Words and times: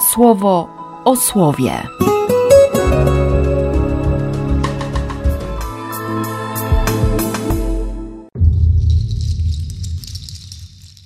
słowo 0.00 0.68
o 1.04 1.16
słowie. 1.16 1.82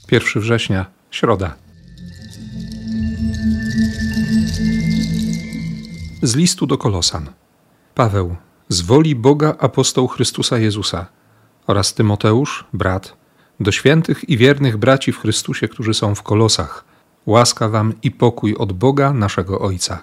Pierwszy 0.07 0.41
września, 0.41 0.87
środa. 1.11 1.55
Z 6.23 6.37
listu 6.37 6.67
do 6.67 6.79
Kolosan. 6.79 7.31
Paweł, 7.95 8.37
z 8.69 8.81
woli 8.81 9.15
Boga 9.15 9.55
apostoł 9.59 10.09
Chrystusa 10.09 10.59
Jezusa 10.59 11.07
oraz 11.67 11.95
Tymoteusz, 11.95 12.65
brat, 12.73 13.17
do 13.61 13.73
świętych 13.73 14.29
i 14.29 14.37
wiernych 14.37 14.77
braci 14.77 15.13
w 15.13 15.19
Chrystusie, 15.19 15.69
którzy 15.69 15.95
są 15.95 16.15
w 16.15 16.23
Kolosach. 16.23 16.92
Łaska 17.27 17.69
wam 17.69 17.93
i 18.03 18.11
pokój 18.11 18.55
od 18.55 18.73
Boga 18.73 19.13
naszego 19.13 19.61
Ojca. 19.61 20.03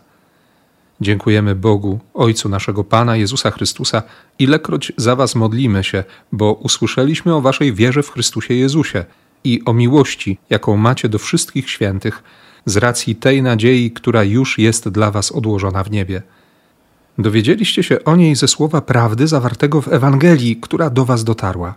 Dziękujemy 1.01 1.55
Bogu, 1.55 1.99
Ojcu 2.13 2.49
naszego 2.49 2.83
Pana 2.83 3.15
Jezusa 3.15 3.51
Chrystusa, 3.51 4.03
ilekroć 4.39 4.91
za 4.97 5.15
was 5.15 5.35
modlimy 5.35 5.83
się, 5.83 6.03
bo 6.31 6.53
usłyszeliśmy 6.53 7.35
o 7.35 7.41
waszej 7.41 7.73
wierze 7.73 8.03
w 8.03 8.11
Chrystusie 8.11 8.53
Jezusie 8.53 9.05
i 9.43 9.61
o 9.65 9.73
miłości, 9.73 10.37
jaką 10.49 10.77
macie 10.77 11.09
do 11.09 11.17
wszystkich 11.17 11.69
świętych, 11.69 12.23
z 12.65 12.77
racji 12.77 13.15
tej 13.15 13.41
nadziei, 13.41 13.91
która 13.91 14.23
już 14.23 14.57
jest 14.57 14.89
dla 14.89 15.11
was 15.11 15.31
odłożona 15.31 15.83
w 15.83 15.91
niebie. 15.91 16.21
Dowiedzieliście 17.17 17.83
się 17.83 18.03
o 18.03 18.15
niej 18.15 18.35
ze 18.35 18.47
słowa 18.47 18.81
prawdy 18.81 19.27
zawartego 19.27 19.81
w 19.81 19.87
Ewangelii, 19.87 20.57
która 20.61 20.89
do 20.89 21.05
was 21.05 21.23
dotarła. 21.23 21.75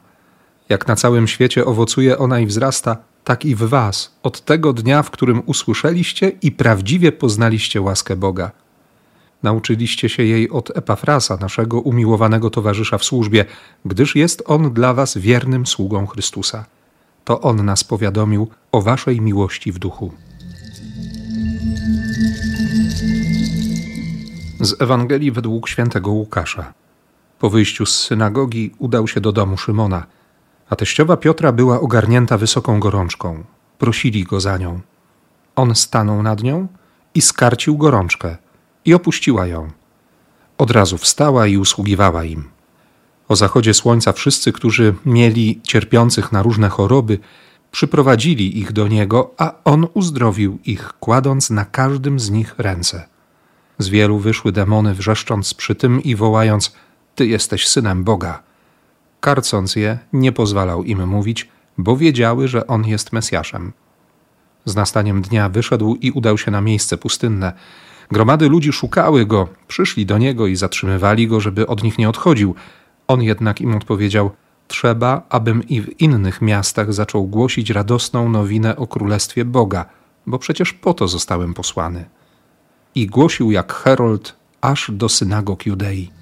Jak 0.69 0.89
na 0.89 0.97
całym 0.97 1.29
świecie 1.29 1.65
owocuje 1.65 2.19
ona 2.19 2.41
i 2.41 2.47
wzrasta, 2.47 2.97
tak 3.25 3.45
i 3.45 3.55
w 3.55 3.59
was, 3.59 4.13
od 4.23 4.45
tego 4.45 4.73
dnia, 4.73 5.03
w 5.03 5.11
którym 5.11 5.43
usłyszeliście 5.47 6.33
i 6.43 6.53
prawdziwie 6.53 7.13
poznaliście 7.13 7.81
łaskę 7.81 8.17
Boga. 8.17 8.51
Nauczyliście 9.43 10.09
się 10.09 10.23
jej 10.23 10.51
od 10.51 10.77
Epafrasa, 10.77 11.37
naszego 11.37 11.81
umiłowanego 11.81 12.51
towarzysza 12.51 12.99
w 12.99 13.05
służbie, 13.05 13.45
gdyż 13.85 14.17
jest 14.17 14.43
on 14.47 14.73
dla 14.73 14.95
was 14.95 15.19
wiernym 15.19 15.67
sługą 15.67 16.07
Chrystusa. 16.07 16.65
To 17.25 17.41
on 17.41 17.65
nas 17.65 17.85
powiadomił 17.85 18.49
o 18.73 18.83
waszej 18.83 19.21
miłości 19.21 19.73
w 19.73 19.79
duchu. 19.79 20.13
Z 24.61 24.83
Ewangelii 24.83 25.33
według 25.33 25.69
świętego 25.69 26.11
Łukasza. 26.11 26.73
Po 27.39 27.51
wyjściu 27.51 27.87
z 27.87 28.07
synagogi 28.07 28.71
udał 28.79 29.09
się 29.09 29.21
do 29.21 29.33
domu 29.33 29.57
Szymona, 29.57 30.07
a 30.73 30.77
teściowa 30.77 31.17
Piotra 31.17 31.53
była 31.53 31.81
ogarnięta 31.81 32.39
wysoką 32.39 32.81
gorączką. 32.81 33.45
Prosili 33.79 34.25
go 34.25 34.41
za 34.41 34.59
nią. 34.59 34.81
On 35.57 35.75
stanął 35.75 36.23
nad 36.23 36.43
nią 36.43 36.69
i 37.15 37.21
skarcił 37.21 37.77
gorączkę 37.77 38.37
i 38.85 38.95
opuściła 38.95 39.47
ją. 39.47 39.71
Od 40.59 40.71
razu 40.71 40.99
wstała 40.99 41.47
i 41.47 41.57
usługiwała 41.57 42.25
im. 42.25 42.49
O 43.29 43.37
zachodzie 43.37 43.75
słońca 43.75 44.13
wszyscy, 44.13 44.53
którzy 44.53 44.95
mieli 45.07 45.61
cierpiących 45.63 46.33
na 46.33 46.43
różne 46.43 46.69
choroby, 46.69 47.19
przyprowadzili 47.71 48.59
ich 48.59 48.73
do 48.73 48.89
niego, 48.89 49.35
a 49.39 49.55
on 49.65 49.87
uzdrowił 49.95 50.59
ich, 50.65 50.93
kładąc 51.01 51.51
na 51.51 51.65
każdym 51.65 52.21
z 52.21 52.31
nich 52.31 52.55
ręce. 52.59 53.07
Z 53.79 53.89
wielu 53.89 54.19
wyszły 54.19 54.53
demony, 54.53 54.95
wrzeszcząc 54.95 55.55
przy 55.55 55.75
tym 55.75 56.03
i 56.03 56.17
wołając: 56.17 56.73
Ty 57.15 57.27
jesteś 57.27 57.69
synem 57.69 58.05
Boga. 58.05 58.52
Karcąc 59.23 59.77
je, 59.77 59.99
nie 60.13 60.33
pozwalał 60.33 60.85
im 60.85 61.07
mówić, 61.07 61.49
bo 61.79 61.97
wiedziały, 61.97 62.49
że 62.49 62.67
on 62.67 62.87
jest 62.87 63.13
Mesjaszem. 63.13 63.73
Z 64.65 64.77
nastaniem 64.77 65.23
dnia 65.23 65.49
wyszedł 65.49 65.97
i 66.01 66.11
udał 66.11 66.39
się 66.39 66.51
na 66.51 66.61
miejsce 66.61 66.99
pustynne. 66.99 67.53
Gromady 68.11 68.49
ludzi 68.49 68.73
szukały 68.73 69.27
go, 69.27 69.49
przyszli 69.69 70.07
do 70.07 70.19
niego 70.19 70.47
i 70.47 70.57
zatrzymywali 70.57 71.29
go, 71.29 71.41
żeby 71.41 71.67
od 71.67 71.83
nich 71.83 71.99
nie 71.99 72.09
odchodził. 72.09 72.55
On 73.09 73.23
jednak 73.23 73.61
im 73.61 73.77
odpowiedział: 73.77 74.31
Trzeba, 74.69 75.23
abym 75.29 75.69
i 75.69 75.81
w 75.81 76.01
innych 76.01 76.43
miastach 76.43 76.93
zaczął 76.93 77.27
głosić 77.27 77.71
radosną 77.71 78.29
nowinę 78.29 78.77
o 78.77 78.87
królestwie 78.87 79.45
Boga, 79.45 79.85
bo 80.27 80.39
przecież 80.39 80.73
po 80.73 80.95
to 80.95 81.09
zostałem 81.09 81.55
posłany 81.55 82.05
i 82.95 83.07
głosił 83.07 83.51
jak 83.51 83.73
herold 83.73 84.37
aż 84.61 84.91
do 84.91 85.09
synagog 85.09 85.67
Judei. 85.67 86.22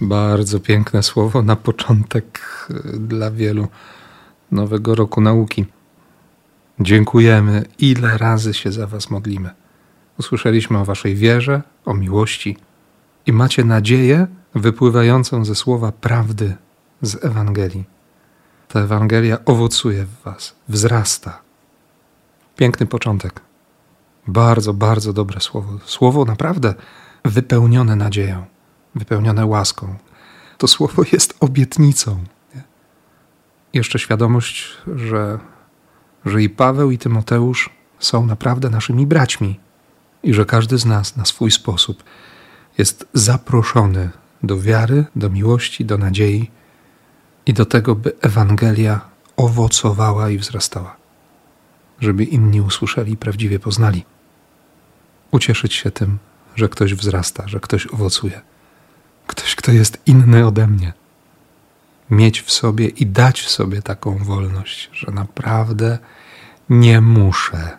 Bardzo 0.00 0.60
piękne 0.60 1.02
słowo 1.02 1.42
na 1.42 1.56
początek 1.56 2.40
e, 2.70 2.98
dla 2.98 3.30
wielu 3.30 3.68
nowego 4.50 4.94
roku 4.94 5.20
nauki. 5.20 5.66
Dziękujemy, 6.80 7.64
ile 7.78 8.18
razy 8.18 8.54
się 8.54 8.72
za 8.72 8.86
Was 8.86 9.10
modlimy. 9.10 9.50
Usłyszeliśmy 10.18 10.78
o 10.78 10.84
Waszej 10.84 11.14
wierze, 11.14 11.62
o 11.84 11.94
miłości 11.94 12.56
i 13.26 13.32
macie 13.32 13.64
nadzieję 13.64 14.26
wypływającą 14.54 15.44
ze 15.44 15.54
słowa 15.54 15.92
prawdy 15.92 16.56
z 17.02 17.24
Ewangelii. 17.24 17.84
Ta 18.68 18.80
Ewangelia 18.80 19.38
owocuje 19.44 20.04
w 20.04 20.22
Was, 20.24 20.54
wzrasta, 20.68 21.42
Piękny 22.56 22.86
początek. 22.86 23.40
Bardzo, 24.26 24.74
bardzo 24.74 25.12
dobre 25.12 25.40
słowo. 25.40 25.78
Słowo 25.84 26.24
naprawdę 26.24 26.74
wypełnione 27.24 27.96
nadzieją, 27.96 28.44
wypełnione 28.94 29.46
łaską. 29.46 29.96
To 30.58 30.68
słowo 30.68 31.02
jest 31.12 31.34
obietnicą. 31.40 32.24
Nie? 32.54 32.62
Jeszcze 33.72 33.98
świadomość, 33.98 34.76
że, 34.96 35.38
że 36.24 36.42
i 36.42 36.50
Paweł, 36.50 36.90
i 36.90 36.98
Tymoteusz 36.98 37.70
są 37.98 38.26
naprawdę 38.26 38.70
naszymi 38.70 39.06
braćmi 39.06 39.60
i 40.22 40.34
że 40.34 40.44
każdy 40.44 40.78
z 40.78 40.84
nas 40.84 41.16
na 41.16 41.24
swój 41.24 41.50
sposób 41.50 42.04
jest 42.78 43.06
zaproszony 43.12 44.10
do 44.42 44.60
wiary, 44.60 45.04
do 45.16 45.30
miłości, 45.30 45.84
do 45.84 45.98
nadziei 45.98 46.50
i 47.46 47.52
do 47.52 47.66
tego, 47.66 47.94
by 47.94 48.12
Ewangelia 48.20 49.00
owocowała 49.36 50.30
i 50.30 50.38
wzrastała 50.38 51.02
żeby 52.02 52.24
inni 52.24 52.60
usłyszeli 52.60 53.12
i 53.12 53.16
prawdziwie 53.16 53.58
poznali. 53.58 54.04
Ucieszyć 55.30 55.74
się 55.74 55.90
tym, 55.90 56.18
że 56.56 56.68
ktoś 56.68 56.94
wzrasta, 56.94 57.48
że 57.48 57.60
ktoś 57.60 57.86
owocuje, 57.86 58.40
ktoś, 59.26 59.54
kto 59.54 59.72
jest 59.72 60.02
inny 60.06 60.46
ode 60.46 60.66
mnie. 60.66 60.92
Mieć 62.10 62.40
w 62.40 62.52
sobie 62.52 62.88
i 62.88 63.06
dać 63.06 63.40
w 63.40 63.50
sobie 63.50 63.82
taką 63.82 64.18
wolność, 64.18 64.90
że 64.92 65.12
naprawdę 65.12 65.98
nie 66.68 67.00
muszę, 67.00 67.78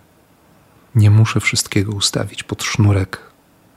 nie 0.96 1.10
muszę 1.10 1.40
wszystkiego 1.40 1.92
ustawić 1.92 2.44
pod 2.44 2.64
sznurek, 2.64 3.20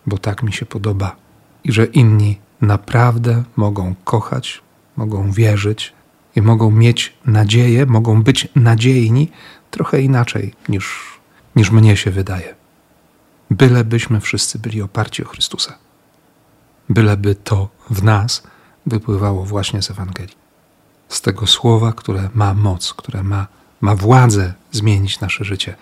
bo 0.07 0.19
tak 0.19 0.43
mi 0.43 0.53
się 0.53 0.67
podoba, 0.67 1.17
i 1.65 1.73
że 1.73 1.85
inni 1.85 2.39
naprawdę 2.61 3.45
mogą 3.57 3.95
kochać, 4.05 4.63
mogą 4.97 5.31
wierzyć 5.33 5.93
i 6.37 6.43
mogą 6.43 6.71
mieć 6.71 7.13
nadzieję, 7.27 7.87
mogą 7.87 8.23
być 8.23 8.49
nadziejni 8.55 9.31
trochę 9.71 10.01
inaczej 10.01 10.55
niż, 10.69 11.03
niż 11.57 11.71
mnie 11.71 11.97
się 11.97 12.11
wydaje. 12.11 12.55
Byleby 13.51 13.99
wszyscy 14.21 14.59
byli 14.59 14.83
oparci 14.83 15.25
o 15.25 15.29
Chrystusa. 15.29 15.79
Byleby 16.89 17.35
to 17.35 17.69
w 17.91 18.03
nas 18.03 18.43
wypływało 18.87 19.45
właśnie 19.45 19.83
z 19.83 19.91
Ewangelii. 19.91 20.37
Z 21.09 21.21
tego 21.21 21.47
słowa, 21.47 21.93
które 21.93 22.31
ma 22.35 22.55
moc, 22.55 22.95
które 22.95 23.23
ma, 23.23 23.47
ma 23.81 23.97
władzę 23.97 24.55
zmienić 24.73 25.21
nasze 25.21 25.45
życie. 25.45 25.77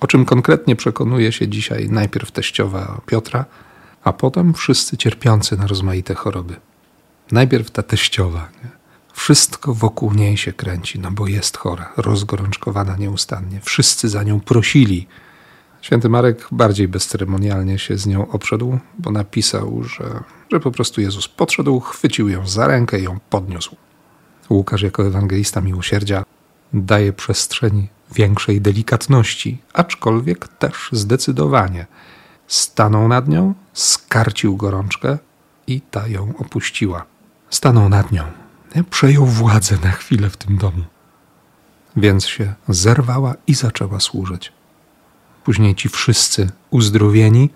O 0.00 0.06
czym 0.06 0.24
konkretnie 0.24 0.76
przekonuje 0.76 1.32
się 1.32 1.48
dzisiaj 1.48 1.88
najpierw 1.88 2.32
teściowa 2.32 3.00
Piotra, 3.06 3.44
a 4.04 4.12
potem 4.12 4.54
wszyscy 4.54 4.96
cierpiący 4.96 5.56
na 5.56 5.66
rozmaite 5.66 6.14
choroby. 6.14 6.56
Najpierw 7.32 7.70
ta 7.70 7.82
teściowa. 7.82 8.48
Nie? 8.64 8.70
Wszystko 9.12 9.74
wokół 9.74 10.14
niej 10.14 10.36
się 10.36 10.52
kręci, 10.52 10.98
no 10.98 11.10
bo 11.10 11.26
jest 11.26 11.56
chora, 11.56 11.92
rozgorączkowana 11.96 12.96
nieustannie. 12.96 13.60
Wszyscy 13.62 14.08
za 14.08 14.22
nią 14.22 14.40
prosili. 14.40 15.06
Święty 15.82 16.08
Marek 16.08 16.48
bardziej 16.52 16.88
bezceremonialnie 16.88 17.78
się 17.78 17.98
z 17.98 18.06
nią 18.06 18.30
obszedł, 18.30 18.78
bo 18.98 19.10
napisał, 19.10 19.82
że, 19.82 20.22
że 20.52 20.60
po 20.60 20.70
prostu 20.70 21.00
Jezus 21.00 21.28
podszedł, 21.28 21.80
chwycił 21.80 22.28
ją 22.28 22.48
za 22.48 22.66
rękę 22.66 23.00
i 23.00 23.02
ją 23.02 23.18
podniósł. 23.30 23.76
Łukasz, 24.50 24.82
jako 24.82 25.06
ewangelista 25.06 25.60
miłosierdzia, 25.60 26.24
daje 26.72 27.12
przestrzeń 27.12 27.88
większej 28.14 28.60
delikatności, 28.60 29.62
aczkolwiek 29.72 30.48
też 30.48 30.88
zdecydowanie. 30.92 31.86
Stanął 32.46 33.08
nad 33.08 33.28
nią, 33.28 33.54
skarcił 33.72 34.56
gorączkę 34.56 35.18
i 35.66 35.80
ta 35.80 36.08
ją 36.08 36.32
opuściła. 36.38 37.04
Stanął 37.50 37.88
nad 37.88 38.12
nią, 38.12 38.24
przejął 38.90 39.26
władzę 39.26 39.76
na 39.84 39.90
chwilę 39.90 40.30
w 40.30 40.36
tym 40.36 40.56
domu. 40.56 40.82
Więc 41.96 42.26
się 42.26 42.54
zerwała 42.68 43.34
i 43.46 43.54
zaczęła 43.54 44.00
służyć. 44.00 44.52
Później 45.44 45.74
ci 45.74 45.88
wszyscy 45.88 46.50
uzdrowieni, 46.70 47.50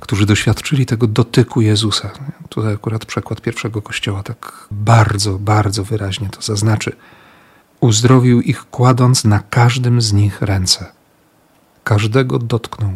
którzy 0.00 0.26
doświadczyli 0.26 0.86
tego 0.86 1.06
dotyku 1.06 1.60
Jezusa. 1.60 2.10
Tutaj 2.48 2.74
akurat 2.74 3.04
przekład 3.04 3.40
pierwszego 3.40 3.82
kościoła 3.82 4.22
tak 4.22 4.68
bardzo, 4.70 5.38
bardzo 5.38 5.84
wyraźnie 5.84 6.28
to 6.28 6.42
zaznaczy. 6.42 6.96
uzdrowił 7.80 8.40
ich, 8.40 8.70
kładąc 8.70 9.24
na 9.24 9.38
każdym 9.50 10.00
z 10.00 10.12
nich 10.12 10.42
ręce. 10.42 10.92
Każdego 11.84 12.38
dotknął, 12.38 12.90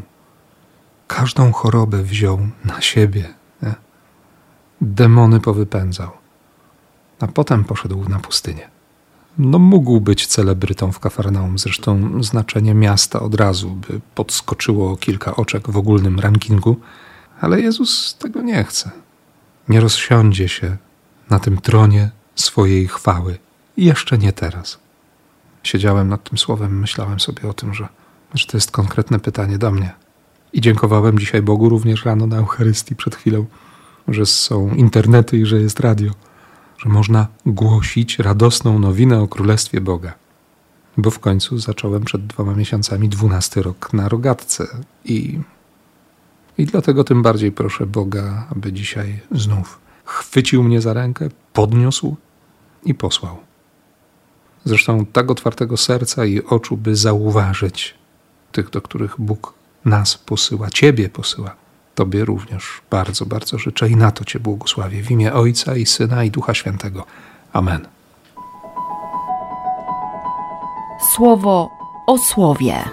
każdą 1.09 1.53
chorobę 1.53 2.03
wziął 2.03 2.49
na 2.65 2.81
siebie. 2.81 3.35
Nie? 3.63 3.75
Demony 4.81 5.41
powypędzał, 5.41 6.11
a 7.21 7.27
potem 7.27 7.65
poszedł 7.65 8.09
na 8.09 8.19
pustynię. 8.19 8.69
No, 9.39 9.59
mógł 9.59 10.01
być 10.01 10.27
celebrytą 10.27 10.93
w 10.93 11.01
Kafarnaum, 11.01 11.59
zresztą 11.59 12.23
znaczenie 12.23 12.75
miasta 12.75 13.21
od 13.21 13.35
razu 13.35 13.71
by 13.71 14.01
podskoczyło 14.15 14.97
kilka 14.97 15.37
oczek 15.37 15.71
w 15.71 15.77
ogólnym 15.77 16.21
rankingu, 16.21 16.77
ale 17.41 17.61
Jezus 17.61 18.17
tego 18.19 18.43
nie 18.43 18.65
chce. 18.65 18.91
Nie 19.69 19.81
rozsiądzie 19.81 20.49
się 20.49 20.77
na 21.31 21.39
tym 21.39 21.61
tronie 21.61 22.11
swojej 22.35 22.89
chwały. 22.89 23.39
Jeszcze 23.77 24.19
nie 24.19 24.33
teraz. 24.33 24.79
Siedziałem 25.63 26.09
nad 26.09 26.29
tym 26.29 26.39
słowem, 26.39 26.81
myślałem 26.81 27.21
sobie 27.21 27.49
o 27.49 27.53
tym, 27.53 27.75
że, 27.75 27.89
że 28.35 28.47
to 28.47 28.57
jest 28.57 28.71
konkretne 28.71 29.19
pytanie 29.19 29.59
do 29.59 29.71
mnie. 29.71 29.93
I 30.53 30.61
dziękowałem 30.61 31.19
dzisiaj 31.19 31.43
Bogu 31.43 31.69
również 31.69 32.05
rano 32.05 32.27
na 32.27 32.37
Eucharystii 32.37 32.97
przed 32.97 33.17
chwilą, 33.17 33.47
że 34.09 34.27
są 34.27 34.75
internety 34.75 35.39
i 35.39 35.47
że 35.47 35.61
jest 35.61 35.81
radio, 35.81 36.11
że 36.85 36.91
można 36.91 37.27
głosić 37.47 38.19
radosną 38.19 38.79
nowinę 38.79 39.21
o 39.21 39.29
Królestwie 39.29 39.81
Boga. 39.81 40.15
Bo 40.97 41.11
w 41.11 41.19
końcu 41.19 41.59
zacząłem 41.59 42.05
przed 42.05 42.27
dwoma 42.27 42.55
miesiącami 42.55 43.09
dwunasty 43.09 43.63
rok 43.63 43.93
na 43.93 44.09
rogatce 44.09 44.67
i, 45.05 45.41
i 46.59 46.67
dlatego 46.67 47.05
tym 47.05 47.23
bardziej 47.23 47.53
proszę 47.53 47.87
Boga, 47.87 48.47
aby 48.51 48.73
dzisiaj 48.73 49.21
znów 49.33 49.79
chwycił 50.05 50.63
mnie 50.63 50.81
za 50.81 50.93
rękę, 50.93 51.29
podniósł 51.53 52.17
i 52.85 52.95
posłał. 52.95 53.37
Zresztą 54.65 55.07
tak 55.07 55.31
otwartego 55.31 55.77
serca 55.77 56.25
i 56.25 56.43
oczu, 56.43 56.77
by 56.77 56.97
zauważyć 56.97 57.95
tych, 58.53 58.71
do 58.71 58.83
których 58.83 59.15
Bóg 59.19 59.55
nas 59.85 60.19
posyła, 60.19 60.71
Ciebie 60.71 61.09
posyła. 61.09 61.57
Tobie 61.95 62.25
również 62.25 62.81
bardzo, 62.91 63.27
bardzo 63.27 63.59
życzę 63.59 63.89
i 63.89 63.97
na 63.97 64.11
to 64.11 64.25
Cię 64.25 64.41
błogosławię 64.41 65.03
w 65.03 65.11
imię 65.11 65.33
Ojca 65.33 65.77
i 65.77 65.87
Syna 65.87 66.25
i 66.25 66.31
Ducha 66.31 66.55
Świętego. 66.55 67.05
Amen. 67.53 67.89
Słowo 71.15 71.71
o 72.07 72.19
słowie. 72.19 72.85